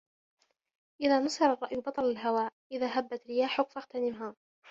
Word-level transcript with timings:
إذا 1.01 1.19
نُصِرَ 1.19 1.53
الرأي 1.53 1.77
بطل 1.77 2.03
الهوى 2.03 2.49
إذا 2.71 2.87
هَبَّتْ 2.99 3.27
رياحك 3.27 3.69
فاغتنمها 3.69 4.35